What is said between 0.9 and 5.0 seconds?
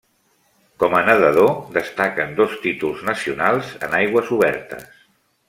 a nedador destaquen dos títols nacionals en aigües obertes.